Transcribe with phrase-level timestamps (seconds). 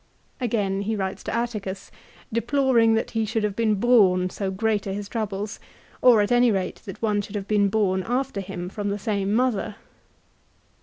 [0.39, 1.91] l Again, he writes to Atticus,
[2.33, 5.59] deploring that he should have been born, so great are his troubles,
[6.01, 9.31] or at any rate that one should have been born after him from the same
[9.31, 9.75] mother.